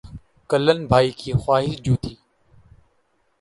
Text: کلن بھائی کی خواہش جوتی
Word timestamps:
کلن 0.49 0.79
بھائی 0.87 1.11
کی 1.19 1.31
خواہش 1.41 1.73
جوتی 1.83 2.13